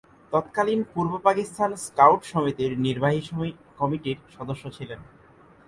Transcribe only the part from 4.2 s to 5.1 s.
সদস্য ছিলেন।